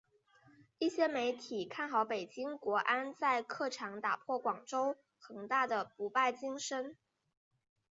[0.79, 6.97] 一些媒体看好北京国安在客场打破广州恒大的不败金身。